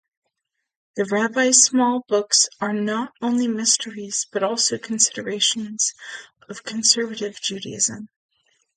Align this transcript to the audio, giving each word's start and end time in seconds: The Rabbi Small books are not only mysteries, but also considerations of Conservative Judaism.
The 0.95 1.05
Rabbi 1.05 1.51
Small 1.51 2.03
books 2.07 2.49
are 2.59 2.73
not 2.73 3.13
only 3.21 3.47
mysteries, 3.47 4.25
but 4.31 4.41
also 4.41 4.79
considerations 4.79 5.93
of 6.49 6.63
Conservative 6.63 7.39
Judaism. 7.39 8.09